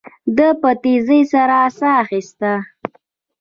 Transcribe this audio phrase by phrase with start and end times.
[0.37, 2.51] ده په تيزۍ سره ساه اخيسته.